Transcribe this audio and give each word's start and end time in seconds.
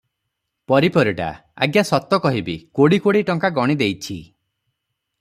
ପରି 0.71 0.89
ପରିଡା- 0.95 1.27
ଆଜ୍ଞା 1.67 1.85
ସତ 1.91 2.21
କହିବି, 2.25 2.57
କୋଡ଼ି 2.79 3.01
କୋଡ଼ି 3.07 3.25
ଟଙ୍କା 3.31 3.55
ଗଣି 3.61 3.81
ଦେଇଛି। 3.85 4.21